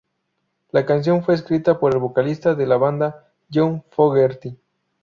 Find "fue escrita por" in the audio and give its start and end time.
1.23-1.93